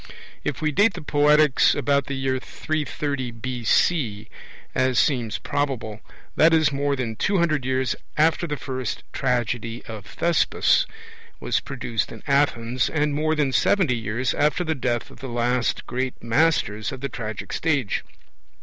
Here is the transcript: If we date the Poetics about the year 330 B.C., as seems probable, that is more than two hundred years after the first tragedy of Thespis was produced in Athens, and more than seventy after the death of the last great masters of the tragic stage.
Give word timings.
If 0.43 0.63
we 0.63 0.71
date 0.71 0.95
the 0.95 1.03
Poetics 1.03 1.75
about 1.75 2.07
the 2.07 2.15
year 2.15 2.39
330 2.39 3.29
B.C., 3.29 4.29
as 4.73 4.97
seems 4.97 5.37
probable, 5.37 5.99
that 6.35 6.55
is 6.55 6.71
more 6.71 6.95
than 6.95 7.15
two 7.15 7.37
hundred 7.37 7.65
years 7.65 7.95
after 8.17 8.47
the 8.47 8.57
first 8.57 9.03
tragedy 9.13 9.85
of 9.85 10.07
Thespis 10.07 10.87
was 11.39 11.59
produced 11.59 12.11
in 12.11 12.23
Athens, 12.25 12.89
and 12.89 13.13
more 13.13 13.35
than 13.35 13.51
seventy 13.51 14.09
after 14.35 14.63
the 14.63 14.73
death 14.73 15.11
of 15.11 15.19
the 15.19 15.29
last 15.29 15.85
great 15.85 16.23
masters 16.23 16.91
of 16.91 17.01
the 17.01 17.07
tragic 17.07 17.53
stage. 17.53 18.03